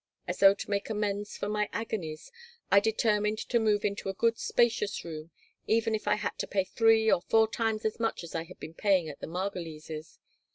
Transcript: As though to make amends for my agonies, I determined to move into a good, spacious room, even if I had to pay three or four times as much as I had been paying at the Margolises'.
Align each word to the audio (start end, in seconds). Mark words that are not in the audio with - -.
As 0.27 0.39
though 0.39 0.55
to 0.55 0.69
make 0.71 0.89
amends 0.89 1.37
for 1.37 1.47
my 1.47 1.69
agonies, 1.71 2.31
I 2.71 2.79
determined 2.79 3.37
to 3.37 3.59
move 3.59 3.85
into 3.85 4.09
a 4.09 4.15
good, 4.15 4.39
spacious 4.39 5.05
room, 5.05 5.29
even 5.67 5.93
if 5.93 6.07
I 6.07 6.15
had 6.15 6.39
to 6.39 6.47
pay 6.47 6.63
three 6.63 7.11
or 7.11 7.21
four 7.21 7.47
times 7.47 7.85
as 7.85 7.99
much 7.99 8.23
as 8.23 8.33
I 8.33 8.45
had 8.45 8.59
been 8.59 8.73
paying 8.73 9.09
at 9.09 9.19
the 9.19 9.27
Margolises'. 9.27 10.17